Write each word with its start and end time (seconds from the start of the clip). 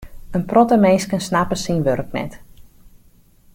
In 0.37 0.43
protte 0.51 0.77
minsken 0.85 1.21
snappe 1.27 1.57
syn 1.63 1.81
wurk 1.85 2.09
net. 2.17 2.31